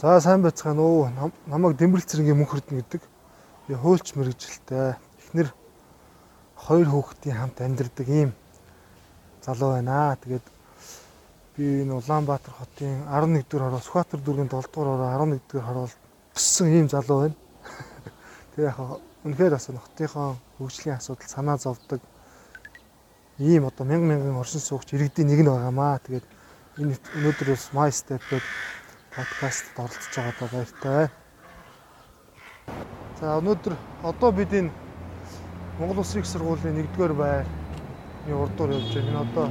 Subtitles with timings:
[0.00, 1.12] За сайн байцгаана уу.
[1.44, 3.04] Намайг Дэмбэрэл цэргийн мөнх хүрдэн гэдэг.
[3.68, 4.96] Би хуульч мэрэгжилтэй.
[4.96, 5.52] Эхнэр
[6.56, 8.32] хоёр хүүхдийн хамт амьдардаг ийм
[9.44, 10.16] залуу байна.
[10.24, 10.46] Тэгээд
[11.52, 15.88] би энэ Улаанбаатар хотын 11 дугаар хороо Сүхбаатар дүүргийн 7 дугаар хороо 11 дугаар хороо
[16.32, 17.36] өссөн ийм залуу байна.
[18.56, 18.80] Тэгээ яг
[19.28, 22.00] үнэхээр бас хотынхон хөгжлийн асуудал санаа зовдөг
[23.36, 26.00] ийм одоо мянган мянган оршин суугч иргэдийн нэг нь байгаамаа.
[26.00, 26.24] Тэгээд
[26.80, 28.48] энэ өнөөдөр бас My Step гэдэг
[29.10, 31.08] подкастт оролцож байгаадаа баяртай.
[33.18, 33.74] За өнөөдөр
[34.06, 34.70] одоо бид энэ
[35.80, 39.10] Монгол Улсын их сургуулийн 1-р байрны урдуур явж байгаа.
[39.10, 39.46] Энэ одоо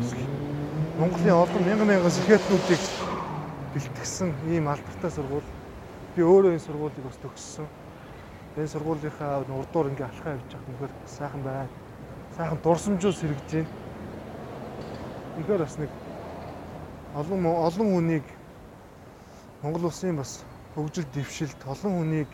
[1.00, 2.84] Монголын олон мянган мянган сэхэтнүүдийг
[3.75, 5.52] бэлтгэсэн ийм алдартай сургууль.
[6.16, 7.67] Би өөрөө энэ сургуулийг бас төгссөн.
[8.56, 11.69] Энэ сургуулийнхаа урдуур ингээ алхаа явж байгаа нөхөр сайхан байна.
[12.38, 13.67] Сайхан дурсамжууд сэргэж байна.
[15.36, 15.91] Үнэхээр бас нэг
[17.16, 18.39] олон олон хүнийг
[19.62, 20.40] Монгол улсын бас
[20.74, 22.30] хөгжил дэвшилт олон хүнийг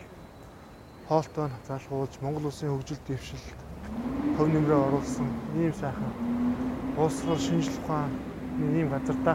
[1.08, 3.48] хоолтой залгуулж Монгол улсын хөгжил дэвшилт
[4.38, 5.26] хөв нэмрээ оруулсан
[5.58, 6.12] ийм сайхан
[6.96, 8.14] уусгал шинжлэх ухааны
[8.78, 9.34] ийм газар та.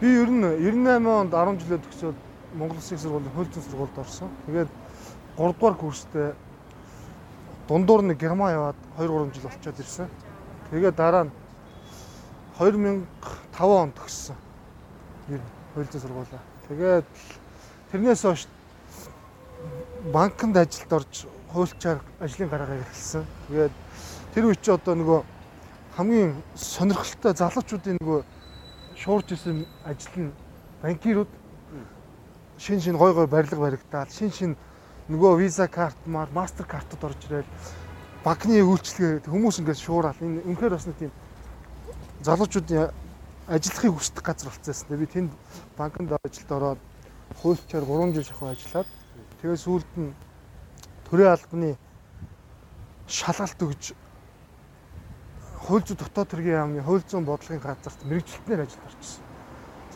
[0.00, 2.16] Би ер нь 98 онд 10 жилээ төгсөөд
[2.56, 4.30] Монгол Улсын сургуулийн хөлзөн сургуульд орсон.
[4.46, 4.70] Тэгээд
[5.36, 6.32] 3 дугаар курстэй
[7.68, 10.08] дундуур нэг Герман яваад 2 3 жил очиод ирсэн.
[10.70, 11.32] Тэгээд дараа нь
[12.56, 13.04] 2005
[13.60, 14.36] онд төгссөн.
[15.28, 16.42] Ер нь хуульзын сургуулаа.
[16.68, 17.06] Тэгээд
[17.92, 18.46] тэрнээс хойш
[20.12, 23.24] банкнд ажилд орж хуульчаар ажлын гараагаа эхэлсэн.
[23.48, 23.74] Тэгээд
[24.34, 25.20] тэр үе чи одоо нөгөө
[25.96, 28.20] хамгийн сонирхолтой залуучуудын нөгөө
[28.94, 30.32] шуурж исэн ажил нь
[30.82, 31.30] банкирууд
[32.58, 34.56] шин шин гой гой барилга баригдаад шин шин
[35.08, 37.48] нөгөө виза карт маар мастер картууд орж ирээд
[38.24, 41.12] банкны үйлчлэгээ хүмүүс ингээд шуурал энэ үнэхээр бас нэг тийм
[42.22, 42.90] залуучуудын
[43.48, 44.98] ажиллахыг хүсдэг газар болцсон.
[44.98, 45.32] Би тэнд
[45.76, 46.80] банкнд ажилд ороод
[47.40, 48.88] хуульчаар 3 жил шахуу ажиллаад
[49.40, 50.12] тэгээ сүүлд нь
[51.08, 51.70] төрийн албаны
[53.08, 53.96] шалгалт өгж
[55.64, 59.24] хууль зүйн дотоод хэргийн яамны хууль зүйн бодлогын газарт мэрэгчлэтнээр ажилд орчихсон.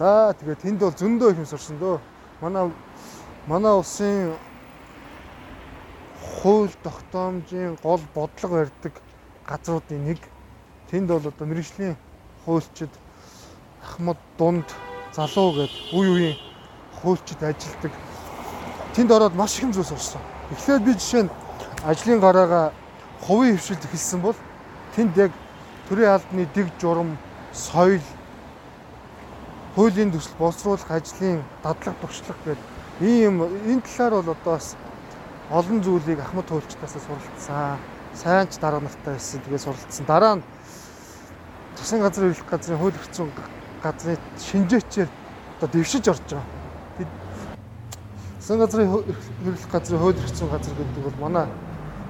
[0.01, 2.01] За тэгээ тэнд бол зөндөө их юм сурсан дөө.
[2.41, 2.73] Манай
[3.47, 4.33] манай улсын
[6.41, 8.95] хууль тогтоомжийн гол бодлого барьдаг
[9.45, 10.21] газруудын нэг.
[10.89, 11.97] Тэнд бол одоо мэрэгжлийн
[12.45, 12.93] хуульчид
[13.83, 14.67] Ахмад дунд
[15.13, 16.37] залуу гэд үе үеийн
[17.03, 17.93] хуульчид ажилдаг.
[18.95, 20.23] Тэнд ороод маш их зүйл сурсан.
[20.53, 21.31] Эхлээд би жишээ нь
[21.85, 22.73] ажлын гараагаа
[23.27, 24.39] хувийн хөвшилд эхэлсэн бол
[24.95, 25.33] тэнд яг
[25.89, 27.19] төрийн албаны дэг журам,
[27.53, 28.01] соёл,
[29.75, 32.69] хуулийн төсөл боловсруулах ажлын дадлаг туршлага гэдэг
[33.01, 34.77] ийм энэ талаар бол одоо бас
[35.51, 37.79] олон зүйлийг Ахмад хуульчдаас суралцсан.
[38.15, 39.41] Сайн ч дарга нартай байсан.
[39.41, 40.07] Тэгээ суралцсан.
[40.07, 40.43] Дараа нь
[41.77, 43.33] Засгийн газрын эрх газрын хууль зүйн
[43.83, 45.09] газрын шинжээчээр
[45.59, 46.47] одоо дэвшиж орж байгаа.
[48.41, 51.47] Засгийн газрын хөрөлөх газрын хууль эрхцэн газар гэдэг бол манай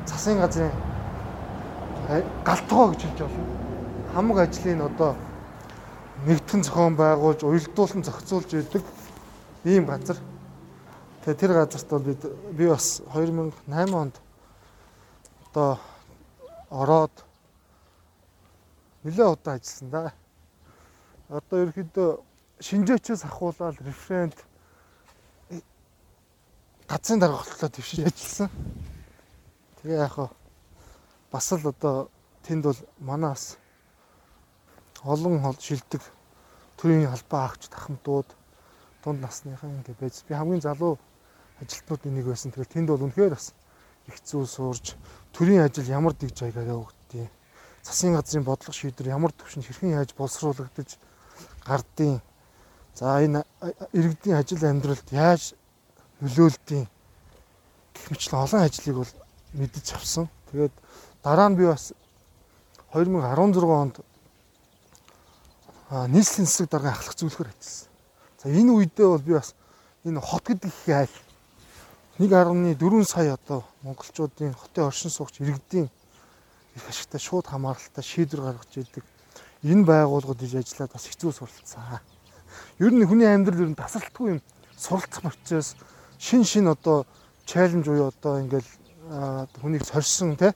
[0.06, 0.72] засгийн газрын
[2.44, 3.44] галтгоо гэж хэлж болно.
[4.14, 5.16] Хамаг ажлыг одоо
[6.26, 8.84] нэгтгэн зохион байгуулж, уялдуулан зохицуулж идэг
[9.64, 10.16] ийм газар.
[11.24, 12.22] Тэгээ тэр газарт бол бид
[12.52, 14.16] би бас 2008 онд
[15.50, 15.78] одоо
[16.70, 17.12] ороод
[19.04, 20.12] нэлээд удаа ажилласан да
[21.32, 22.10] одоо ерөөхдөө
[22.60, 24.36] шинжээчээс ахуулаад референт
[26.84, 28.50] газрын даргаалтлаа твшиж ажилласан.
[29.80, 30.16] Тэгээ яг
[31.32, 32.12] бас л одоо
[32.44, 33.56] тэнд бол манаас
[35.00, 36.04] олон хол шилдэг
[36.76, 38.28] төрийн албаа агч тахамтууд
[39.00, 41.00] дунд насныхан ингэ байж би хамгийн залуу
[41.64, 42.52] ажилтнуудын нэг байсан.
[42.52, 43.56] тэгэл тэнд бол үнэхээр бас
[44.06, 45.00] их зүйл суурж
[45.32, 47.32] төрийн ажил ямар дэг жайгаар явагддгийг
[47.82, 51.00] засгийн газрын бодлого шийдвэр ямар төвшөнд хэрхэн яаж боловсруулагдаж
[51.66, 52.20] гардыг
[52.94, 53.44] за энэ
[53.92, 55.54] иргэдийн ажил амьдралд яаж
[56.20, 56.88] нөлөөлдгийг
[57.94, 59.12] гэх мэтлэн олон ажлыг бол
[59.54, 60.26] мэдэж авсан.
[60.50, 60.74] Тэгээд
[61.22, 61.92] дараа нь би бас
[62.92, 63.96] 2016 онд
[66.12, 67.90] нийслэлийн засаг даргын ахлах зөвлөхөр ажилласан.
[68.40, 69.54] За энэ үедээ бол би бас
[70.04, 71.14] энэ хот гэдэг их айл
[72.18, 75.88] 1.4 сая одоо монголчуудын хотын оршин суугч иргэдийн
[76.76, 79.04] их ашигтай шууд хамааралтай шийдвэр гаргаж идэг
[79.62, 82.02] энэ байгууллагууд иж ажиллаад бас хэцүү суралцсан.
[82.82, 84.40] Ер нь хүний амьдрал ер нь тасралтгүй юм
[84.76, 85.76] суралцах процесс
[86.18, 87.06] шин шин одоо
[87.46, 88.70] чаленж буюу одоо ингээл
[89.62, 90.54] хүнийг сорьсон те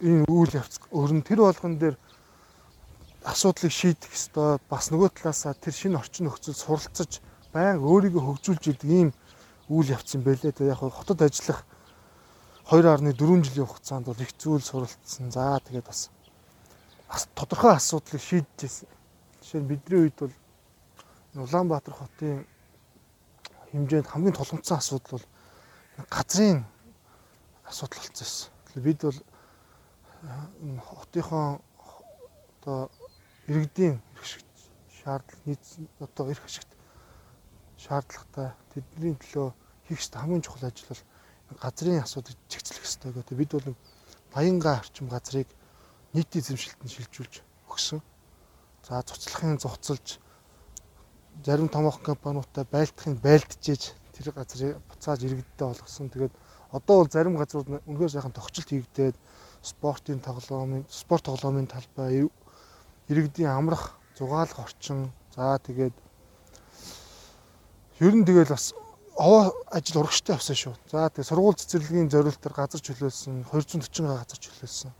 [0.00, 1.96] энэ үйл явц өрн тэр болгон дээр
[3.24, 7.20] асуудлыг шийдэх ёстой бас нөгөө талаасаа тэр шинэ орчин нөхцөл суралцаж
[7.52, 9.10] баян өөрийгөө хөгжүүлж идэг ийм
[9.68, 10.52] үйл явц юм байлээ.
[10.52, 11.64] Тэгээ яг хотод ажиллах
[12.68, 15.32] 2.4 жилийн хугацаанд бол их зүйл суралцсан.
[15.32, 16.10] За тэгээд бас
[17.34, 18.88] тодорхой асуудлыг шийдэж ирсэн.
[19.42, 20.34] Жишээ нь бидний үед бол
[21.34, 22.46] Улаанбаатар хотын
[23.72, 25.26] хэмжээнд хамгийн тулгымцсан асуудал бол
[26.10, 26.64] газрын
[27.66, 28.50] асуудал болчихсон.
[28.74, 29.18] Бид бол
[30.88, 31.60] хотынхон
[32.60, 32.90] одоо
[33.46, 34.00] иргэдийн
[35.02, 35.64] шаардлага нийт
[36.00, 36.70] одоо эрх ашигт
[37.78, 39.52] шаардлагатай тэдний төлөө
[39.86, 41.02] хийх ёстой хамгийн чухал ажил бол
[41.60, 43.38] газрын асуудыг чигцлэх ёстой гэдэг.
[43.38, 43.74] Бид бол
[44.32, 45.48] 80 орчим газрыг
[46.14, 47.34] нийтийн эзэмшилтэнд шилжүүлж
[47.68, 48.00] өгсөн.
[48.86, 50.22] За цуцлахын зуцалж
[51.44, 53.82] зарим томоохон компаниудтай байлдахын байлдчихэж
[54.14, 56.10] тэр газрыг буцааж иргэдтэй болгосон.
[56.10, 56.34] Тэгээд
[56.70, 59.16] одоо бол зарим газрууд үнэхээр сайхан тогтцолт хийгдээд
[59.62, 62.30] спортын тоглоомын спорт тоглоомын талбай
[63.08, 65.94] иргэдийн амрах зугаалах орчин за тэгээд
[68.00, 68.74] ер нь тэгэл бас
[69.16, 70.74] овоо ажил урагштай авсан шүү.
[70.90, 74.90] За тэгээд сургууль цэцэрлэгийн зориултаар газар чөлөөлсөн 240 га газар чөлөөлсөн.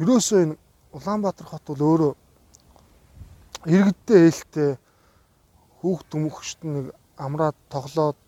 [0.00, 0.56] Ерөөсөө энэ
[0.96, 2.12] Улаанбаатар хот бол өөрөө
[3.68, 4.70] иргэдтэй ээлтэй
[5.80, 8.18] хүүхд төмөгчт нэг амраад тоглоод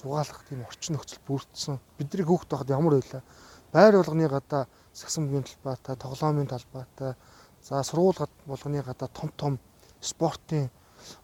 [0.00, 1.76] зугаалах тийм орчин нөхцөл бүрдсэн.
[1.98, 3.22] Бидний хүүхд байхад ямар байлаа?
[3.74, 7.14] Байр болгоны гадаа сагсан бүгийн талбайтай, тоглоомын талбайтай,
[7.62, 9.58] За сургууль болгоны гадаа том том
[10.00, 10.70] спортын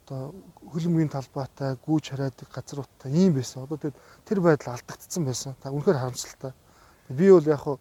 [0.05, 0.35] одоо
[0.73, 3.65] хөлбөмбөгийн талбайтай гүүж хараадаг газруудтай ийм байсан.
[3.65, 5.57] Одоо тэгээд тэр байдал алдагдсан байсан.
[5.63, 6.53] Та үнэхээр харамсалтай.
[7.09, 7.81] Би бол яг хуу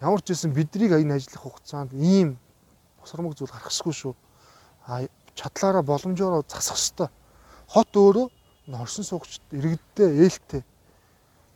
[0.00, 2.38] ямар ч байсан бидрийг энэ ажиллах хугацаанд ийм
[3.00, 4.14] босромог зүйл гаргахгүй шүү.
[4.86, 7.10] А чадлаараа боломжоор засах хэвээр.
[7.68, 8.26] Хот өөрөө
[8.78, 10.62] оршин суугчд иргэдтэй ээлтэй.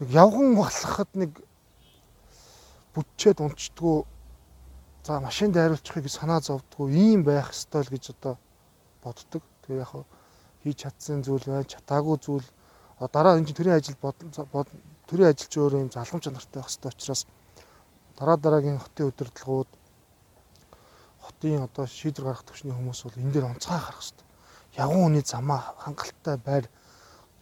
[0.00, 1.32] Нэг явган болоход нэг
[2.94, 4.06] бүтчээд унцдгоо
[5.04, 8.34] за машин дайруулчихыг санаа зовдгоо ийм байх ёстой л гэж одоо
[9.02, 9.42] боддог.
[9.66, 9.92] Тэгээ яг
[10.62, 12.46] хийж чадсан зүйл байна, чатаагүй зүйл
[13.12, 14.16] дараа энэ төрийн ажил бод
[15.08, 17.26] төрийн ажилч өөрөө юм залгамж чанартай байх ёстой учраас
[18.22, 19.70] дараа дараагийн хотын удирдлагууд
[21.26, 24.26] хотын одоо шийдвэр гаргах төвчний хүмүүс бол энэ дээр онцгой гарах ёстой.
[24.78, 26.70] Явган хүний замаа хангалттай байр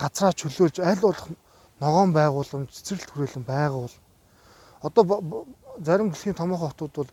[0.01, 1.29] газраа чөлөөлж аль болох
[1.85, 3.93] ногоон байгууламж цэцэрлэг хүрээлэн байгуул.
[4.81, 5.05] Одоо
[5.85, 7.13] зарим дэлхийн томоохон хотууд бол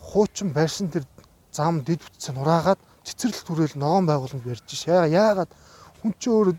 [0.00, 1.04] хуучин байрсан тэр
[1.52, 4.88] зам дид бүтцээ нураагаад цэцэрлэг түрээл ногоон байгууламж барьж ш.
[4.88, 5.52] Яагаад
[6.00, 6.56] хүн чинь өөрөө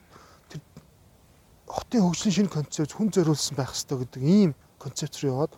[0.54, 0.62] тэр
[1.66, 5.54] хотын хөгжлийн шинэ концепт хүн зориулсан байх хэрэгтэй гэдэг ийм концепт рүү яваад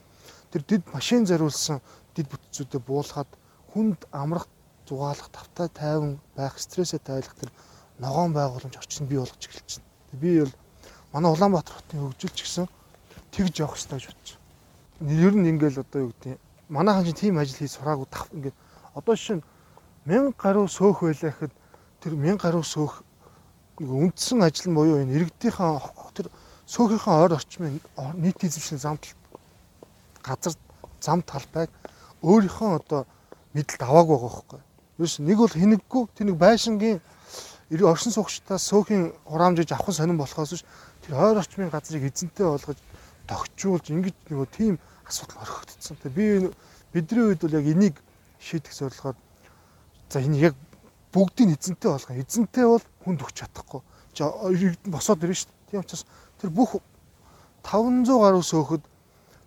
[0.51, 1.81] тэр дид машин зориулсан
[2.15, 3.29] дид бүтцүүдэд буулгаад
[3.73, 4.47] хүнд амрах
[4.87, 7.49] зугаалах тавтай тайван байх стрессээ тайлах тэр
[7.99, 10.21] ногоон байгууламж орчинд бий болгож эхэлж байна.
[10.21, 10.53] Би бол
[11.13, 12.65] манай Улаанбаатар хотын хөгжилч гэсэн
[13.31, 14.29] тэгж явах хэрэгтэй гэж
[14.99, 15.13] байна.
[15.13, 18.57] Ер нь ингээл одоо юу гэдэг манайхан чинь тийм ажил хийж сураагүй тав ингээд
[18.93, 19.43] одоо нь
[20.05, 21.53] 1000 гаруй сөөх байлаа гэхэд
[22.01, 23.03] тэр 1000 гаруй сөөх
[23.79, 25.77] үндсэн ажил нь буюу энэ иргэдийнхаа
[26.17, 26.27] тэр
[26.65, 27.79] сөөхийнхээ ойр орчмын
[28.17, 29.05] нийт эзэмшлийн замт
[30.23, 30.53] газар
[31.01, 31.69] зам талбайг
[32.21, 33.05] өөрийнхөө одоо
[33.53, 34.61] мэдлэлд аваагүй байгаа хөөхгүй.
[34.99, 36.99] Юус нэг бол хинэггүй тэр нэг байшингийн
[37.71, 40.63] оршин суугчдаас сөөхийн хураамжиж авах сонирн болохоос биш
[41.05, 42.77] тэр ойр орчмын газрыг эзэнтэй болгож
[43.29, 45.97] тогтжуулж ингэж нөгөө тийм асуудал орхигдсон.
[46.01, 46.53] Тэгээ би
[46.93, 47.95] бидний үед бол яг энийг
[48.41, 49.15] шийдэх зорилгоор
[50.09, 50.55] за энэ яг
[51.13, 52.17] бүгдийг эзэнтэй болгоо.
[52.17, 53.81] Эзэнтэй бол хүнд өгч чадахгүй.
[54.89, 55.69] Босоод ирнэ шүү дээ.
[55.69, 56.05] Тийм учраас
[56.41, 56.81] тэр бүх
[57.61, 58.83] 500 гаруй сөөхөд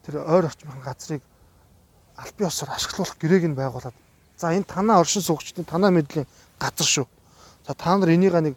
[0.05, 1.23] тэр ойр орчмын газрыг
[2.19, 3.95] аль бие осоор ашиглуулах гэрээг нь байгуулад
[4.37, 6.27] за энэ танаа оршин суугчдын танаа мэдлийн
[6.59, 7.07] газар шүү.
[7.67, 8.55] За та нар энийг нэг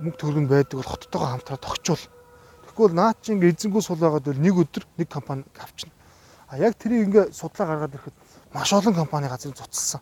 [0.00, 2.04] мөнгө төгрөг байдаг бол хоттойгоо хамтраад тогчвол.
[2.64, 5.92] Тэгэхгүй бол наад чинь эзэнгүү сул байгаад бол нэг өдөр нэг компани авчна.
[6.48, 8.16] А яг тэрийг ингээ судлаа гаргаад ирэхэд
[8.52, 10.00] маш олон компани газрыг цуцлсан.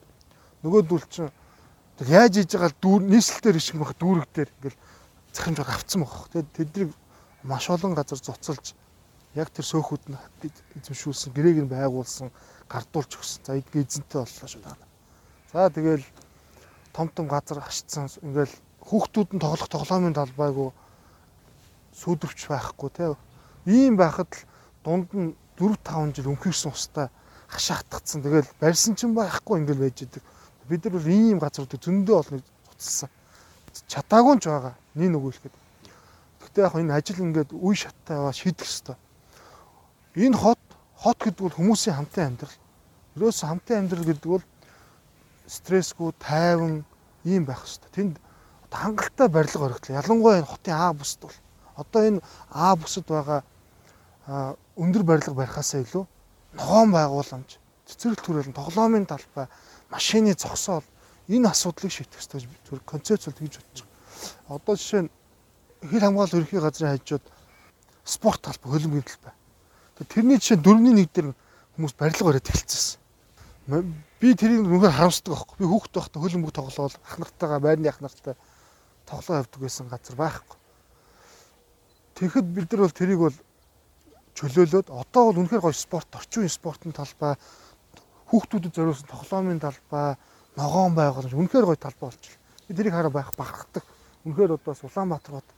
[0.63, 1.31] Нөгөөдөл чинь
[2.07, 4.79] яаж хийж байгаа дүүр нийслэлээр ишг мах дүүрэг дээр ингээл
[5.35, 6.31] захимжаар авцсан баг.
[6.33, 6.91] Тэгээд тэднийг
[7.43, 8.75] маш олон газар цуцалж
[9.35, 10.19] яг тэр сөөхүүд нь
[10.81, 12.31] эзэмшүүлсэн, гэрээг нь байгуулсан,
[12.67, 13.43] гардуулж өгсөн.
[13.47, 14.79] За эдгээр эзэнтэй боллоо шүү даа.
[15.53, 16.05] За тэгэл
[16.93, 20.75] том том газар хашцсан ингээл хүүхдүүд нь тоглох тоглоомын талбайг
[21.95, 23.15] сүйдвэрч байхгүй те.
[23.67, 24.47] Ийм байхад л
[24.83, 27.09] дунд нь 4 5 жил өмхийрсэн устай
[27.51, 28.23] хашаатгцсан.
[28.23, 30.23] Тэгэл барьсан ч байхгүй ингээл байж идэг.
[30.69, 32.43] Бид нар бол ийм газруудыг зөндөө олныг
[32.79, 33.11] цуцсан.
[33.91, 34.75] Чатаагүй ч байгаа.
[34.95, 35.55] Нэг нөгөөлөхөд.
[36.41, 38.97] Гэхдээ яг энэ ажил ингээд үе шаттай яваа шийдэх ёстой.
[40.15, 40.59] Энэ хот
[40.97, 42.59] хот гэдэг бол хүмүүсийн хамтын амьдрал.
[43.17, 44.45] Ерөөсө хамтын амьдрал гэдэг бол
[45.47, 46.85] стрессгүй, тайван
[47.25, 47.91] ийм байх ёстой.
[47.95, 48.17] Тэнд
[48.71, 49.99] хангалттай барилга өргөтлөө.
[49.99, 51.37] Ялангуяа энэ хотын А бүсд бол
[51.77, 53.43] одоо энэ А бүсэд байгаа
[54.77, 56.05] өндөр барилга барихаасаа илүү
[56.55, 59.49] ногоон байгууламж, цэцэрлэг төрөлн тоглоомын талбай,
[59.91, 60.85] машины зогсоол
[61.29, 64.55] энэ асуудлыг шийдэх ёстой зүгээр концепцэл тэгж бодож байгаа.
[64.55, 65.11] Одоо жишээ нь
[65.91, 67.25] хил хамгаалал ерхий газрын хажууд
[68.05, 69.35] спорт талбай, хөлбөмбөгийн талбай.
[70.09, 71.35] Тэрний жишээ дөрөвний нэг дээр
[71.77, 73.01] хүмүүс барилга бариад эхэлчихсэн.
[74.21, 75.57] Би тэрийг нүгээр харамсдаг байхгүй.
[75.61, 78.35] Би хүүхэд байхдаа хөлбөмбөг тоглоол ах нартайгаа байрны ах нартай
[79.05, 80.57] тоглоо явдаг байсан газар байхгүй.
[82.17, 83.37] Тэгэхэд бид нар бол тэрийг бол
[84.37, 87.37] чөлөөлөөд одоо бол үнэхээр гоё спорт, орчин үеийн спортын талбай,
[88.33, 90.17] хүүхдүүдэд зориулсан тоглоомын талбай,
[90.57, 92.41] ногоон байгууламж үнэхээр гоё талбай байна.
[92.69, 93.85] Би тэрийг хараа байх бахархдаг.
[94.25, 95.49] Үнэхээр одоо Улаанбаатар бод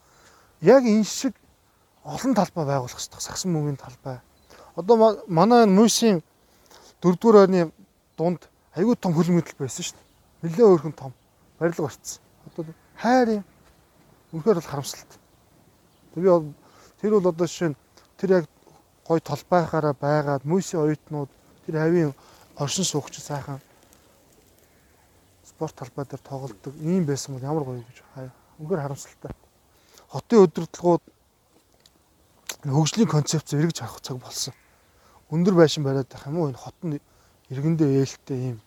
[0.60, 1.34] яг энэ шиг
[2.04, 3.20] олон талбай байгуулах хэрэгтэй.
[3.20, 4.18] Сагсан мөнгөний талбай.
[4.76, 6.22] Одоо манай мөсийн
[7.02, 7.72] 4-р ойрны
[8.16, 10.48] дунд аягүй том хөлмөдөл байсан шүү дээ.
[10.48, 11.12] Нилээ өөрхөн том
[11.58, 12.22] барилга барьцсан.
[12.46, 12.64] Одоо
[12.96, 13.44] хайр юм.
[14.32, 15.18] Үнэхээр бол харамсалтай.
[16.14, 16.40] Тэгээ
[17.00, 17.76] тэр бол одоо жишээ нь
[18.16, 18.44] тэр яг
[19.04, 21.30] гой толбайхаараа байгаад мөсийн оюутнууд
[21.66, 22.14] тэр хавийн
[22.56, 23.60] оршин суугч сайхан
[25.44, 27.98] спорт талбай дээр тоглолдог ийм байсан бол ямар гоё гэж
[28.56, 29.32] үнэхээр харамсалтай.
[30.08, 31.02] Хотын өдөртлгүүд
[32.62, 34.54] хөгжлийн концепц эргэж харах цаг болсон.
[35.32, 37.00] Өндөр байшин бариад байх юм уу энэ хот нь
[37.48, 38.58] иргэндээ ээлтэй ийм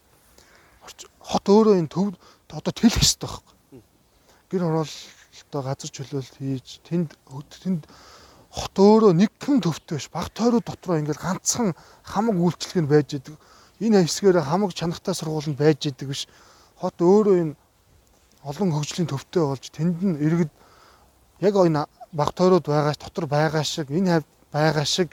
[1.22, 2.17] хот өөрөө энэ төв
[2.50, 3.81] одоо тэлэх хэрэгтэй байхгүй.
[4.50, 7.13] Гэр хороолтоо газар чөлөөлт хийж тэнд
[7.62, 7.86] тэнд
[8.50, 13.13] хот өөрөө нэг хэн төвтэй биш баг тойроо дотроо ингээл ганцхан хамаг үйлчлэг нь байж
[13.13, 13.36] идэг.
[13.84, 16.25] Энэ хэсгээр хамаг чанартай сургууль нь байж идэг биш.
[16.81, 17.53] Хот өөрөө энэ
[18.45, 20.51] олон хөгжлийн төвтэй болж тэнд нь иргэд
[21.41, 25.12] яг энэ баг тойроод байгаа дотор байгаа шиг энэ байгаа шиг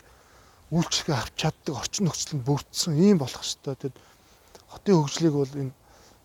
[0.72, 3.76] үйлчлэгээ авч чаддаг орчин нөхцөл нь бүрдсэн ийм болох хэвээр.
[3.92, 3.96] Тэгэд
[4.72, 5.76] хотын хөгжлийг бол энэ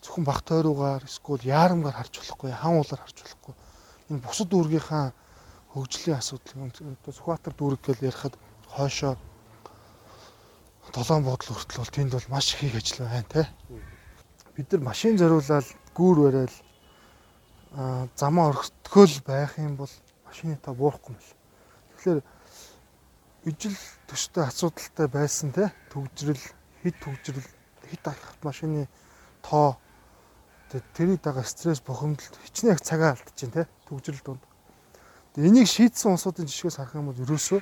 [0.02, 3.54] зөвхөн баг тойруугаар эсвэл яарамгаар харж болохгүй, хан уулаар харж болохгүй.
[4.08, 5.06] Энэ бусад дүүргийнхаа
[5.76, 8.36] хөгжлийн одоо Сүхбаатар дүүрэг гэж ярихад
[8.72, 9.14] хойшоо
[10.96, 13.44] долоон бодол хүртэл бол тэнд бол маш их ажил байна те.
[14.56, 16.56] Бид нар машин зориулаад гүүр барайл
[18.16, 19.92] замаа орхитгөл байх юм бол
[20.26, 21.36] машины та буурахгүй мэл.
[22.00, 22.20] Тэгэхээр
[23.48, 23.76] ижил
[24.12, 26.44] төстэй асуудалтай байсан те төгжрөл
[26.84, 27.48] хэд төгжрөл
[27.88, 28.88] хэд автомашины
[29.42, 29.80] тоо
[30.94, 34.44] тэрийг дага стресс бухимдал хичнээн их цагаа алдчихээн те төгжрөл донд.
[35.38, 37.62] Энийг шийдсэн улсуудын жишгээс харах юм бол ерөөсөө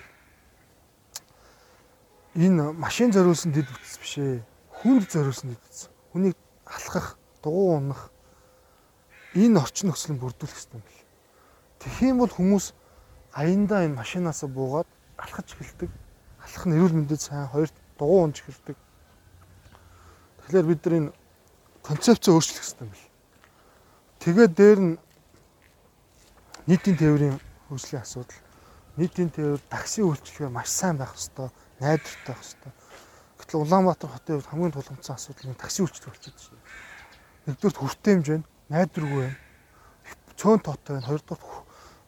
[2.36, 4.42] энэ машин зориулсан дэд бүтц биш ээ.
[4.82, 5.80] Хүнд зориулсан дэд бүтц.
[6.12, 8.10] Хүнийг алхах, дугуй унах
[9.36, 11.04] энэ орчин нөхцөлийг бүрдүүлэх хэрэгтэй юм бэл.
[11.84, 12.66] Тэгэх юм бол хүмүүс
[13.36, 15.90] аяндаа энэ машинаасаа буугаад алхаж эхэлдэг.
[16.44, 18.78] Алхах нь эрүүл мэндэд сайн, хоёр дугуй унж эхэлдэг.
[20.46, 21.14] Тэгэхээр бид нар энэ
[21.82, 23.10] концепцээ өөрчлөх хэрэгтэй юм бэл.
[24.22, 24.94] Тэгээд дээр нь
[26.68, 27.38] нийтийн тээврийн
[27.70, 28.42] хөгжлийн асуудал.
[28.98, 31.50] Нийтийн тээвэр такси үйлчлэгээ маш сайн байх хэрэгтэй,
[31.82, 32.74] найдвартай байх хэрэгтэй.
[33.38, 36.66] Гэтэл Улаанбаатар хотын хувьд хамгийн тулгымцсан асуудал нь такси үйлчлэг болчиход байна.
[37.46, 39.38] Нэгдүгээр хүртээ хэмжээ нь найдваргүй байна.
[40.40, 41.10] Цөөн тоотой байна.
[41.10, 41.66] Хоёрдугаар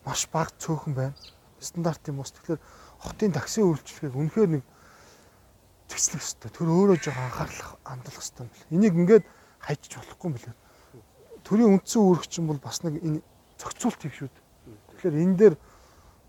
[0.08, 1.16] маш бага цөөхөн байна.
[1.60, 2.32] Стандартын бус.
[2.32, 2.62] Тэгэхээр
[3.02, 4.64] хотын такси үйлчлэгийг үнэхээр нэг
[5.88, 6.52] зэгцлэх хэрэгтэй.
[6.52, 8.74] Тэр өөрөө жоо анхаарал хандуулах хэрэгтэй юм бэл.
[8.76, 9.26] Энийг ингээд
[9.62, 10.54] хайчиж болохгүй юм бэл.
[11.48, 13.22] Төрийн үндсэн үүрэгчин бол бас нэг энэ
[13.58, 14.46] зохицуулт хийх шүү дээ.
[14.98, 15.56] Тэгэхээр энэ дээр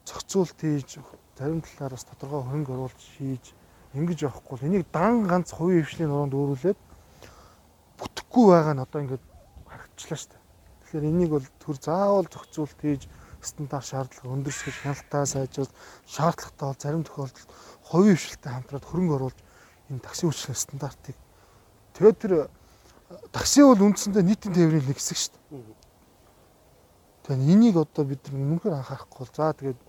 [0.06, 0.90] зохицуулт хийж
[1.36, 3.44] зарим талаар бас тодорхой хөрөнгө оруулж хийж
[3.94, 4.62] ингэж явахгүй.
[4.62, 6.78] Энийг дан ганц хувийн хвшлийн нуруунд өөрүүлээд
[7.98, 9.24] бүтэхгүй байгаа нь одоо ингээд
[9.66, 10.42] харагдчихлаа шүү дээ.
[10.86, 13.02] Тэгэхээр энийг бол төр заавал зохицуулт хийж
[13.48, 15.72] стандарт шаардлага өндөрсгөж хяналтаа сайжруулж
[16.06, 17.48] шаардлагатай бол зарим тохиолдолд
[17.88, 19.38] хувийн хвшилтэй хамтраад хөрөнгө оруулж
[19.88, 21.16] энэ такси үйлчлэгийн стандартыг
[21.96, 22.32] тэгээд тэр
[23.32, 25.76] такси бол үндсэндээ нийтийн тээврийн нэг хэсэг шүү дээ.
[27.24, 29.80] Тэгэхээр энийг одоо бид нар үнэнхээр анхаарахгүй бол за тэгээд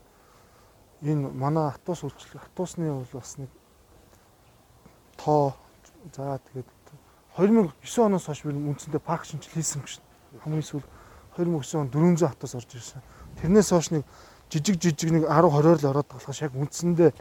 [1.03, 3.51] энэ манай автобус үйлчлэг автобусны бол бас нэг
[5.19, 5.55] тоо
[6.15, 6.67] за тэгээд
[7.35, 9.99] 2009 оноос хойш би үндсэндээ парк шинжил хийсэн гэж
[10.43, 10.87] хамгийн сүүл
[11.35, 13.03] 2009 он 400 автобус орж ирсэн.
[13.39, 14.03] Тэрнээс хойш нэг
[14.51, 17.11] жижиг жижиг нэг 10 20-оор л ороод болохоос яг үндсэндээ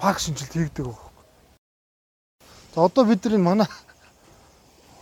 [0.00, 1.12] парк шинжилт хийгдэг байхгүй.
[2.72, 3.68] За одоо бид нар энэ манай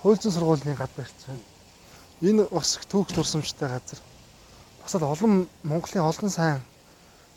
[0.02, 1.38] хууль зүйн сургуулийн гад барьсан.
[2.22, 4.00] Энэ бас түүх турсамжтай газар.
[4.82, 6.60] Бас л олон Монголын олон сайн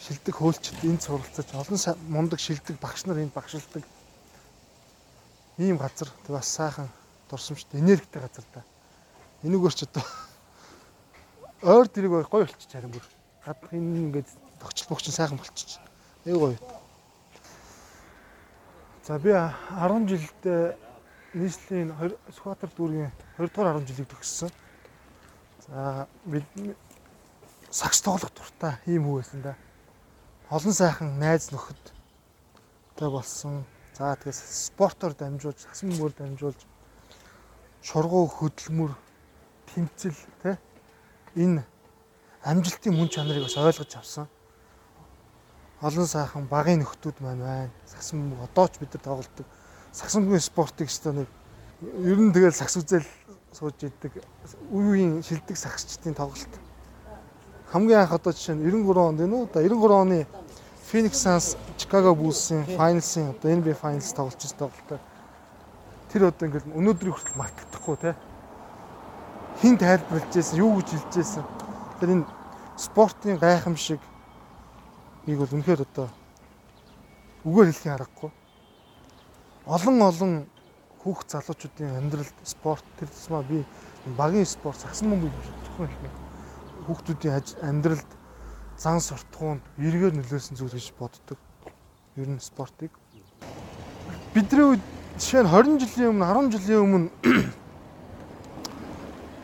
[0.01, 1.77] шилдэг хөөлчд энд суралцаж олон
[2.09, 3.83] мундаг шилдэг багш нар энд багшилдаг.
[5.57, 6.89] Ийм газар тэг бас сайхан
[7.29, 8.61] дурсамжтай энергитэй газар та.
[9.43, 10.05] Энэгээр ч одоо
[11.61, 13.05] ойр дэрэг гоё болчих харин бүр.
[13.45, 15.79] Гадах энэ ингээд тогтчл богч сайхан болчих.
[16.25, 16.57] Эй гоё.
[19.03, 20.75] За би 10 жилдээ
[21.33, 21.93] нийслэлийн
[22.35, 24.51] Сүхбаатар дүүргийн 2 дугаар 10 жилийг төгссөн.
[25.67, 26.07] За
[27.71, 29.55] сагс тоглох дуртай ийм хүү байсан да.
[30.49, 31.91] Олон сайхан найз нөхөд
[32.95, 33.65] тэ болсон.
[33.93, 36.59] За тэгээс спортоор дамжуулж, хасан мөр дамжуулж
[37.83, 38.95] шургуу хөдөлмөр
[39.73, 40.57] тэмцэл тэ
[41.37, 41.63] энэ
[42.43, 44.27] амжилтын мөн чанарыг бас ойлгож авсан.
[45.81, 47.71] Олон сайхан багын нөхдүүд маань байна.
[47.85, 49.45] Сагсан одоо ч бид нар тоглолдог.
[49.93, 51.29] Сагсангийн спортыг ч нэг
[51.81, 53.05] ер нь тэгэл сагс үзэл
[53.53, 54.25] сууж идэг
[54.73, 56.53] үеийн шилдэг сагсчдын тоглолт.
[57.71, 59.43] хамгийн анх одоо жишээ нь 93 онд энэ үү?
[59.45, 60.19] Одоо 93 оны
[60.87, 64.99] Phoenix Suns Chicago Bulls-ийн finals-ийн одоо NBA finals тоглож байсан тоглолттой.
[66.09, 68.15] Тэр одоо ингээл өнөөдрийг хүртэл мартагдахгүй те.
[69.61, 71.45] Хин тайлбарлаж байсан, юу гэж хэлж байсан.
[71.99, 72.25] Тэр энэ
[72.77, 74.01] спортын гайхамшиг
[75.25, 76.07] ийг бол үнэхээр одоо
[77.45, 78.31] үгээр хэлхийн аргагүй.
[79.65, 80.33] Олон олон
[81.01, 83.65] хүүхд залуучуудын амьдралд спорт тэр тусмаа би
[84.17, 86.15] багийн спорт сагсан мөнгө зөвхөн хэлмээ.
[86.85, 88.11] Хүүхдүүдийн амьдралд
[88.77, 91.39] зан суртахуунд эргээр нөлөөсөн зүйл гэж боддог.
[92.15, 92.93] Ер нь спортыг
[94.37, 94.83] бидний үед
[95.17, 97.09] жишээ нь 20 жилийн өмнө 10 жилийн өмнө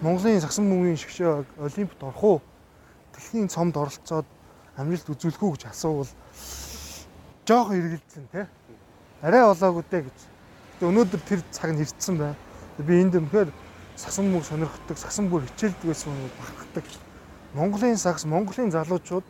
[0.04, 1.32] Монголын сагсан бөмбөгийн шгшээ
[1.64, 2.40] олимпиад орох уу?
[3.16, 4.28] Дэлхийн цомд оролцоод
[4.76, 6.12] амжилт үзүүлэх үү гэж асуувал
[7.48, 8.44] жоохон эргэлзэн тий.
[9.24, 10.18] Арай болоогүй дээ гэж.
[10.76, 12.36] Гэтэ өнөөдөр тэр цаг нь ирдсэн байна.
[12.84, 13.48] Би энд өнөхөр
[13.96, 16.86] сагсан мөг сонирхдаг, сагсан бүр хичээлдэг байсан хүмүүс багтдаг.
[17.56, 19.24] Монголын сагс, Монголын залуучууд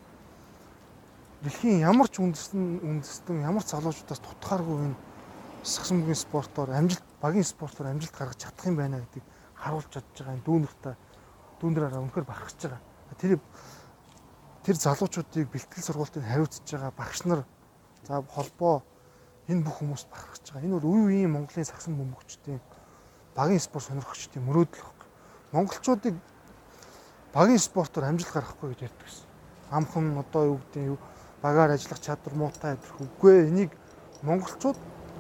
[1.46, 4.98] дэлхийн ямар ч үндэстэн үндэстэн ямар ч залуучуудаас тутахааргүй энэ
[5.62, 9.28] сагсан мөгийн спортоор амжилт, багийн спортоор амжилт гаргаж чадах юм байна гэдгийг
[9.64, 10.96] харуулж чадж байгаа энэ дүүнэртээ
[11.60, 12.82] дүүндраараа өнөхөр бахархаж байгаа.
[13.18, 13.40] Тэр
[14.64, 17.42] тэр залуучуудыг бэлтгэл сургалтыг хариуцж байгаа багш нар
[18.04, 18.84] за холбоо
[19.48, 20.66] энэ бүх хүмүүст бахархаж байгаа.
[20.68, 22.62] Энэ бол үе үеийн Монголын сагсан бөмбөгчдийн
[23.36, 25.00] багийн спорт сонирхогчдын мөрөөдөл баг.
[25.52, 26.16] Монголчуудыг
[27.34, 29.28] багийн спортоор амжилт гаргахгүй гэж ярьдаг гэсэн.
[29.72, 30.98] Амхан одоо юу гэдэг юу
[31.42, 33.72] багаар ажиллах чадвар муутай адих үгүй энийг
[34.22, 34.78] монголчууд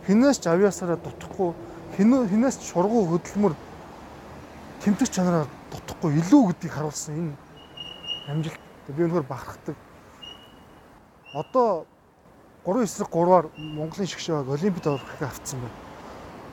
[0.08, 1.51] хинээс ч авьяасаараа дутхгүй
[1.97, 3.53] хинээс ч шургуу хөдөлмөр
[4.83, 7.35] тэмдэг чанараар дутхгүй илүү гэдгийг харуулсан энэ
[8.27, 8.59] амжилт
[8.91, 9.75] би өнөхөр бахархдаг.
[11.33, 11.87] Одоо
[12.67, 15.79] 3 эсрэг 3-аар Монголын шгшөөг Олимпиад орохыг авцсан байна.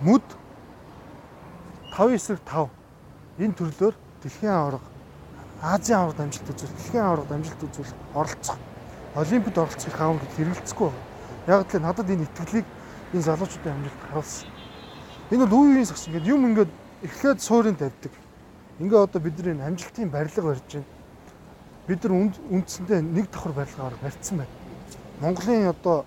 [0.07, 0.27] Мүд
[1.99, 2.71] 5 эсрэг 5
[3.43, 4.87] энэ төрлөөр дэлхийн аварга
[5.61, 8.59] Азийн аваргад амжилт үзүүл, дэлхийн аваргад амжилт үзүүл оролцох.
[9.15, 10.91] Олимпиад оролцохыг хаан гэж хэрэгэлцэхгүй.
[11.51, 12.67] Яг л надад энэ итгэлийг
[13.13, 14.49] энэ залуучуудын амжилт харуулсан.
[15.31, 18.13] Энэ бол үе үеийн сагс ингээд юм ингээд эхлээд суурийн тавьдаг.
[18.81, 21.01] Ингээ одоо бидний амжилтын барилга барьж байна
[21.91, 24.55] бид нар үндсэндээ нэг давхар барилгаар барьсан байна.
[25.21, 26.05] Монголын одоо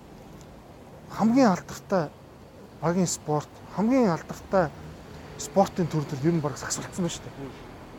[1.12, 2.08] хамгийн алдартай
[2.80, 4.70] багийн спорт, хамгийн алдартай
[5.36, 7.52] спортын төрлөл ер нь баг сагсуулсан байна шүү дээ.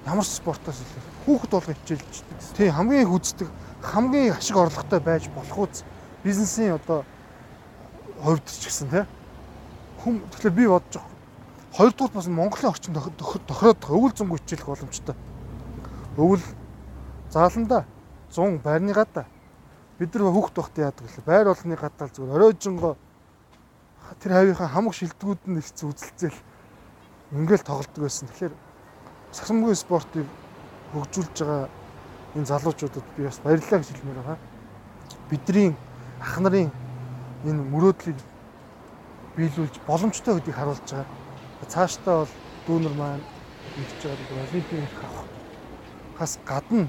[0.10, 2.58] Ямар спортоос илүү хүүхэд болгон хичээлждэг.
[2.58, 3.50] Тийм хамгийн хүздэг,
[3.86, 5.86] хамгийн ашиг орлоготой байж болох үз
[6.26, 7.06] бизнесийн одоо
[8.18, 9.06] хувьд ч гэсэн тийм
[10.02, 11.15] хүм тэгэхээр би бодож байгаа.
[11.76, 15.16] Хоёрдугаар бас Монголын орчин тохироод өвөл зөнгө хичээлэх боломжтой.
[16.16, 16.44] Өвөл
[17.28, 17.84] зааланда
[18.32, 19.28] 100 байрны гадаа
[20.00, 21.24] бид нар хүүхд багт яадаг вэ?
[21.28, 22.96] Байр болгоны гадаал зүгээр оройжонго
[24.24, 26.40] тэр хавийнхаа хамаг шилдэгүүд нь их үзэлцэл
[27.36, 28.32] ингээл тоглолдог байсан.
[28.32, 28.56] Тэгэхээр
[29.36, 30.28] сагсамгийн спортыг
[30.96, 31.68] хөгжүүлж байгаа
[32.40, 34.40] энэ залуучуудад би бас баярлалаа гэж хэлмээр байгаа.
[35.28, 35.76] Бидний
[36.24, 36.72] ах нарын
[37.44, 38.20] энэ мөрөөдлийг
[39.36, 41.25] биелүүлж боломжтой гэдгийг харуулж байгаа.
[41.64, 42.34] Цаашдаа бол
[42.68, 43.24] дүүнер маань
[43.78, 45.26] нэгж байгаа олимпийн авах
[46.18, 46.88] хас гадна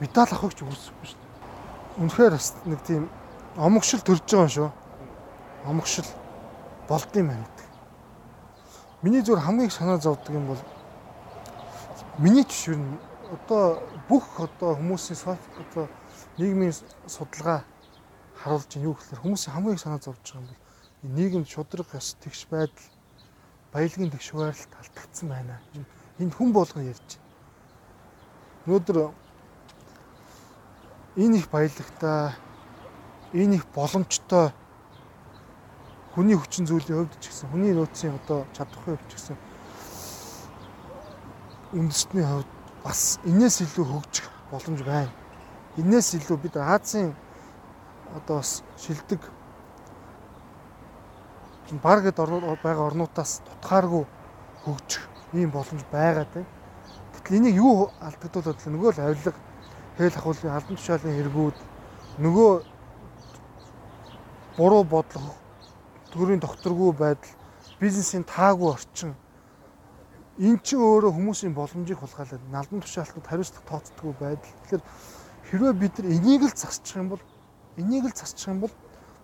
[0.00, 2.02] медаль авахыг ч үгүйсэхгүй шүү дээ.
[2.02, 3.04] Үнэхээр бас нэг тийм
[3.56, 4.70] омогшил төрж байгаа юм шүү.
[5.66, 6.08] Омогшил
[6.88, 7.66] болд юм байна гэдэг.
[9.02, 10.62] Миний зүгээр хамгийн санаа зовдөг юм бол
[12.18, 12.80] миний ч юу
[13.32, 15.88] одоо бүх одоо хүмүүсийн одоо
[16.38, 16.74] нийгмийн
[17.06, 17.64] судалгаа
[18.40, 20.62] харуулж байна юу гэхээр хүмүүсийн хамгийн санаа зовж байгаа юм бол
[21.14, 22.97] нийгэм шудраг ёс тэгш байдал
[23.72, 25.60] баялагын байрлалд алдагдсан байна.
[26.18, 27.18] Энэ хүн болгон ярьж.
[28.66, 29.12] Өнөөдөр
[31.16, 32.34] энэ их баялагтай
[33.32, 34.52] энэ их боломжтой
[36.14, 39.36] хүний хүчин зүйлийн хувьд ч гэсэн хүний нөөцийн одоо чадвархын хувьд ч гэсэн
[41.72, 42.50] үндэсний хувьд
[42.84, 45.12] бас энээс илүү хөгжих боломж байна.
[45.76, 47.12] Энээс илүү бид Азийн
[48.16, 49.20] одоо бас шилдэг
[51.76, 52.16] баргад
[52.62, 54.04] байгаа орнуудаас тутахааргүй
[54.64, 56.46] хөгжих ийм боломж байгаа тийм.
[57.14, 59.32] Гэтэл энийг юу алдагдуулаад л нөгөө л авилга
[59.98, 61.56] хэл ахуулын албан тушаалын хэрэгүүд
[62.24, 62.50] нөгөө
[64.56, 65.34] буруу бодлого
[66.12, 67.36] төрийн докторгүй байдал
[67.80, 69.12] бизнесийн таагүй орчин
[70.38, 74.54] эн чинь өөрөө хүмүүсийн боломжийг хулгайлаад албан тушаалтад хариуцлага тооцдоггүй байдал.
[74.62, 74.82] Тэгэхээр
[75.50, 77.22] хэрвээ бид нар энийг л засчих юм бол
[77.76, 78.72] энийг л засчих юм бол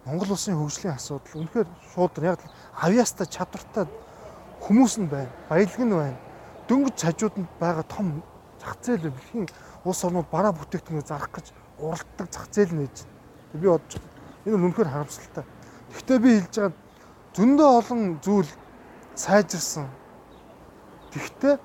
[0.04, 2.40] Монгол улсын хөгжлийн асуудал үнэхээр шууд яг
[2.76, 3.88] авьяастай чадвартай
[4.60, 6.18] хүмүүс нь байна, баялаг нь байна.
[6.68, 8.22] Дөнгөж хажууданд байгаа том
[8.60, 9.48] зах зээл бэлхийн
[9.84, 11.46] улс орнууд бараа бүтээгдэхүүнээ зарах гэж
[11.80, 12.96] уралддаг зах зээл нээж.
[13.56, 14.00] Би бодож.
[14.44, 15.44] Энэ нь үнэхээр харамсалтай.
[15.92, 16.72] Гэхдээ би хэлж байгаа
[17.36, 18.50] зөндөө олон зүйл
[19.16, 19.88] сайжирсан.
[21.12, 21.60] Тэгвэл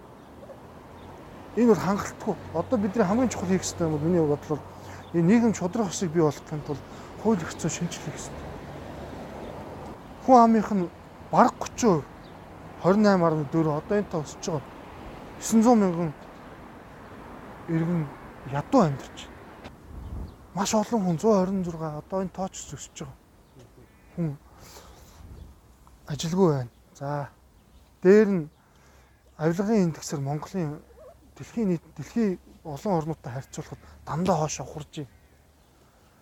[1.60, 2.36] Энэ бол хангалтгүй.
[2.54, 4.60] Одоо бидний хамгийн чухал хийх ёстой юм бол миний бодлоор
[5.14, 6.80] энэ нийгэм шудрах ёсыг бий болгохын тулд
[7.24, 8.44] хууль зүйн шинжилгээ ёстой.
[10.26, 10.90] Хүн амынх нь
[11.32, 12.04] бараг 30%
[12.84, 14.64] 28.4 одоо энэ та өсөж байгаа.
[15.40, 16.14] 900 мянган
[17.68, 18.08] иргэн
[18.52, 19.38] ядуу амьдарч байна.
[20.56, 23.18] Маш олон хүн 126 одоо энэ тооч өсөж байгаа.
[24.16, 24.38] Хүн
[26.08, 26.72] ажилгүй байна.
[26.96, 27.30] За
[28.02, 28.50] дээр нь
[29.38, 30.80] авилгын индексээр Монголын
[31.36, 35.19] дэлхийн нийт дэлхийн олон орнуудтай харьцуулахад дандаа хоошоо хурж байна.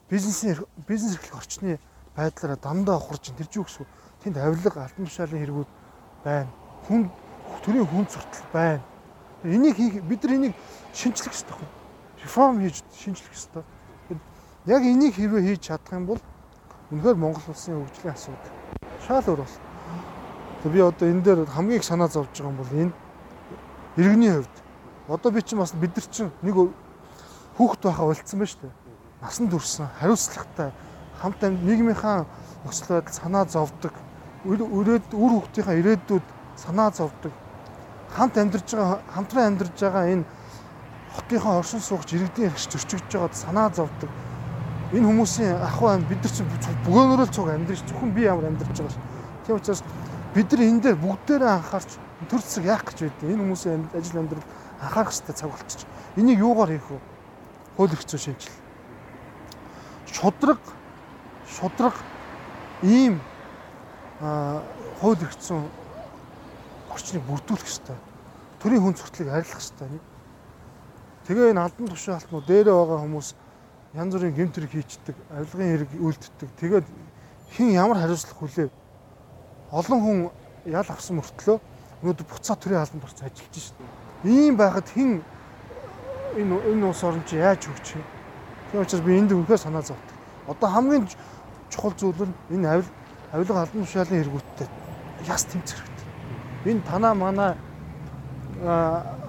[0.09, 1.79] Бизнесийн бизнес эрхлэх орчны
[2.15, 3.37] байдлаараа хурж байна.
[3.37, 3.85] Тэр чинь үгсүү.
[4.23, 5.69] Тэнд авилга албан тушаалын хэрэгүүд
[6.23, 6.47] байна.
[6.87, 7.11] Хүн
[7.63, 8.81] төрийн хүн суртал байна.
[9.43, 10.55] Энийг хийх бид нар энийг
[10.93, 11.67] шинжлэх ёстой юм.
[12.23, 13.63] Реформ хийж шинжлэх ёстой.
[14.65, 16.21] Яг энийг хэрвээ хийж чадах юм бол
[16.91, 18.51] үнэхээр Монгол улсын хөгжлийн асуудал
[19.07, 19.59] шал өөр болно.
[20.63, 22.93] Тэг би одоо энэ дээр хамгийн их санаа зовж байгаа юм бол энэ
[23.97, 24.55] иргэний хувьд
[25.07, 26.55] одоо би чинь бас бид нар чинь нэг
[27.59, 28.86] хүүхэд байхаа болцсон байна шүү дээ.
[29.21, 30.71] Насан туршсан, хариуцлагатай,
[31.21, 32.25] хамт нийгмийнхаа
[32.63, 33.93] нөхцөл байдал санаа зовдөг,
[34.45, 36.25] өрөөд үр хүүхдийнхаа ирээдүйд
[36.55, 37.33] санаа зовдөг.
[38.13, 40.25] Хамт амьдарч байгаа, хамтран амьдарч байгаа энэ
[41.17, 44.09] хотынхаа оршин суугч иргэдийн хэрэгч зөрчигдөж байгаад санаа зовдөг.
[44.93, 46.49] Энэ хүмүүсийн ахуй амьд бид нар чинь
[46.85, 49.01] бөгөөнөрөө цуг амьдрч зөвхөн би ямар амьдарч байгаа ш.
[49.43, 49.81] Тийм учраас
[50.33, 51.89] бид нар энэ дээр бүгдээрээ анхаарч
[52.29, 54.45] төр зэсэг яах гэж байдیں۔ Энэ хүмүүсийн ажил амьдрал
[54.79, 55.89] анхаарах хэрэгтэй цаг болчих.
[56.15, 56.99] Энийг юугаар хийх вэ?
[57.75, 58.66] Хууль эрх зүйн шинжил.
[60.17, 60.57] Шудраг
[61.45, 61.93] шудраг
[62.81, 63.21] ийм
[64.97, 65.69] хууль зүйн
[66.89, 67.97] орчныг бүрдүүлэх хэрэгтэй.
[68.57, 70.01] Төрийн хүн сурталыг арилгах хэрэгтэй.
[71.29, 73.29] Тэгээ энэ албан тушаалтнууд дээрээ байгаа хүмүүс
[73.93, 76.49] янз бүрийн гэмт хэрэг хийчдэг, авилгын хэрэг үйлддэг.
[76.65, 76.85] Тэгээд
[77.53, 78.71] хин ямар хариуцлага хүлээв?
[79.69, 80.17] Олон хүн
[80.65, 81.61] ял авсан мөртлөө
[82.01, 83.93] өнөөдөр буцаа төрийн албанд орж ажиллаж байна.
[84.25, 85.21] Ийм байхад хэн
[86.41, 88.16] энэ энэ улс орн чи яаж хөгжих вэ?
[88.71, 90.15] Тийм учраас би энд үнэхээр санаа зовдөг.
[90.47, 91.07] Одоо хамгийн
[91.69, 92.89] чухал зүйл нь энэ авил
[93.31, 94.67] авилга албан тушаалын хэрэгүүдтэй
[95.27, 96.71] яс тэмцэх хэрэгтэй.
[96.71, 97.55] Энэ танаа манаа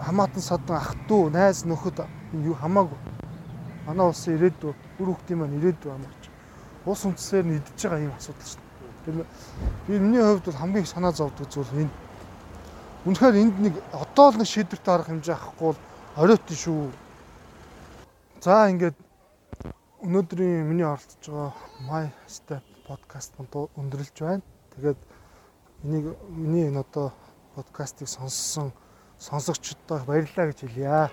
[0.03, 2.99] хамаатан садан ах トゥ найз нөхөд юу хамаагүй.
[3.87, 6.23] Манай улсын ирээдүй үр хөвгтийн маань ирээдүй амарч.
[6.87, 8.63] Улс үндэсээр нь идэж байгаа юм асуудал шин.
[9.05, 9.15] Тэр
[9.87, 11.95] би миний хувьд бол хамгийн их санаа зовдөг зүйл энэ.
[13.07, 15.81] Үнэхээр энд нэг одоо л нэг шийдвэрт арга хэмжээ авахгүй бол
[16.17, 16.91] оройтон шүү.
[18.41, 18.97] За ингээд
[20.09, 21.53] өнөөдрийн миний оролцож байгаа
[21.85, 24.41] My Step подкаст өндөрлөж байна.
[24.73, 25.01] Тэгээд
[25.85, 27.13] энийг миний энэ одоо
[27.53, 28.73] подкастыг сонссон
[29.21, 31.13] сонсогчдод баярлалаа гэж хэлье.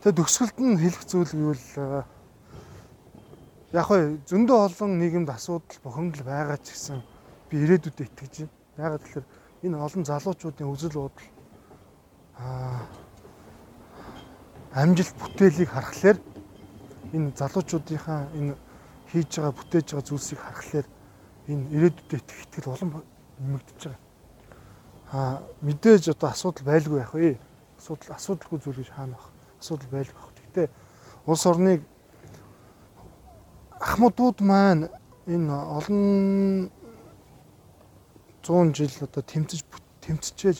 [0.00, 1.68] Тэгээд төгсгөлд нь хэлэх зүйл гэвэл
[3.76, 7.04] яг хөө зөндөө олон нийгэмд асуудал бухимдал байгаа ч гэсэн
[7.52, 8.48] би ирээдүйдээ итгэж
[8.80, 8.96] байна.
[8.96, 9.26] Яг тэгэхээр
[9.68, 11.28] энэ олон залуучуудын үзэл бодол
[12.40, 12.80] аа
[14.72, 16.16] амжилт бүтээлийг харахаар
[17.14, 18.54] энэ залуучуудынхаа энэ
[19.10, 20.86] хийж байгаа бүтээж байгаа зүйлсийг харахаар
[21.48, 22.90] энэ ирээдүйдээ итгэх итгэл улам
[23.38, 24.02] нэмэгдэж байгаа.
[25.14, 27.38] Аа мэдээж одоо асуудал байлгүй байх вэ?
[27.78, 29.28] Асуудал асуудалгүй зүйл гэж хаана байх?
[29.60, 30.32] Асуудал байлгүй байх.
[30.34, 30.68] Гэхдээ
[31.30, 31.80] улс орныг
[33.80, 34.88] ахмадууд маань
[35.26, 36.70] энэ олон
[38.42, 39.60] 100 жил одоо тэмцэж
[40.04, 40.56] тэмцэж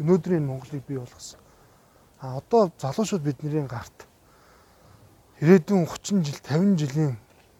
[0.00, 1.40] өнөөдрийн Монголыг бий болгосон.
[2.20, 4.08] А одоо залуучууд бидний гарт
[5.42, 7.14] ирээдүйн 30 жил 50 жилийн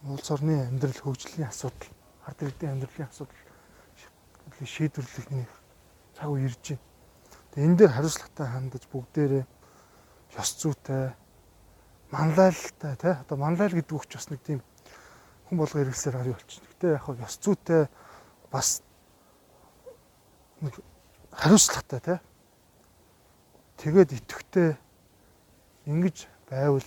[0.06, 1.90] улс орны амьдрал хөгжлийн асуудал,
[2.22, 3.42] ард иргэдийн амьдралын асуудал
[4.62, 5.50] шийдвэрлэх нэг
[6.14, 6.86] цаг үе ирж байна.
[7.52, 9.44] Тэгээ энэ дээр хариуцлагатай хандаж бүгдээрээ
[10.38, 11.12] ёс зүйтэй
[12.14, 14.60] манлайлалтай тий одоо манлайл гэдэг үг ч бас нэг тийм
[15.50, 16.70] хүн болго хэрэгсээр харъя болчихно.
[16.70, 17.82] Гэтэ яг хав ёс зүйтэй
[18.52, 18.68] бас
[20.62, 20.74] нэг
[21.34, 22.18] хариуцлагатай тий.
[23.82, 24.70] Тэгээд итгэвтэй
[25.90, 26.16] ингэж
[26.46, 26.86] байвал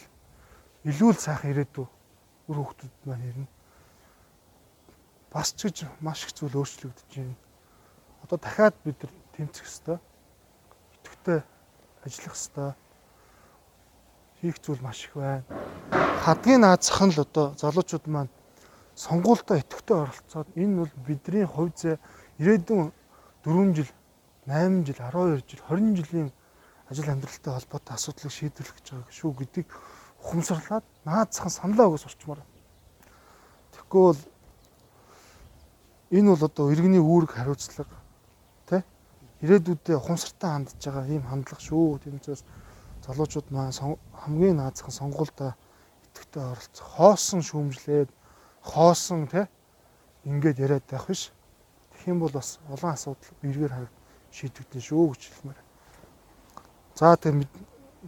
[0.86, 1.86] илүү л сайхан ирээдүй
[2.46, 3.48] үр хөвгтүүд маань ирнэ.
[5.34, 7.36] Бас ч гэж маш их зүйл өөрчлөгдөж байна.
[8.22, 9.98] Одоо дахиад бид нар тэмцэх ёстой.
[11.02, 11.42] Итгэвтэй
[12.06, 12.72] ажиллах ёстой.
[14.40, 15.44] Хийх зүйл маш их байна.
[16.22, 18.32] Хадгийн наазах нь л одоо залуучууд маань
[18.94, 21.98] сонгуультай идэвхтэй оролцоод энэ бол бидний хувь зэ
[22.38, 22.94] ирээдүйн
[23.44, 23.92] 4 жил,
[24.46, 26.30] 8 жил, 12 жил, 20 жилийн
[26.90, 29.70] ажил амьдралтай холбоотой асуудлыг шийдвэрлэх гэж байгаа шүү гэдгийг
[30.26, 32.42] ухамсарлаад наадсан саналаа өгөөс орчмоор.
[33.72, 34.22] Тэгэхгүй бол
[36.18, 37.94] энэ бол одоо иргэний үүрэг хариуцлага
[38.66, 38.82] тий
[39.46, 42.02] ирээдүйдээ ухамсартай хандж байгаа ийм хандлага шүү.
[42.02, 42.42] Тийм учраас
[43.06, 45.54] залуучууд маань хамгийн наазхан сонгуультай
[46.10, 48.10] идэвхтэй оролцох хоосон шүүмжлээд
[48.66, 49.46] хоосон те
[50.26, 51.30] ингээд яриад байх биш.
[51.94, 53.94] Тэгэх юм бол бас олон асуудал эргээр хараг
[54.34, 55.60] шийдэгдэн шүү гэж хэлмээр.
[56.98, 57.46] За тэг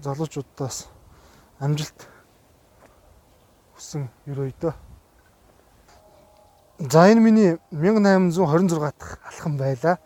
[0.01, 0.96] залуучуудаас
[1.59, 2.07] амжилт
[3.75, 4.73] хүсэн ерөөй дөө.
[6.91, 9.97] За энэ миний 1826 дахь алхам байлаа.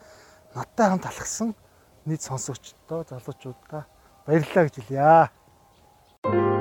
[0.56, 1.56] Надтай хамт алхсан
[2.06, 3.86] нийт сонсогчдоо залуучуудаа
[4.26, 6.61] баярлалаа гэж хэлье.